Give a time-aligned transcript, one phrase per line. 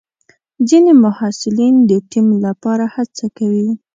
[0.67, 3.69] ځینې محصلین د ټیم لپاره هڅه کوي.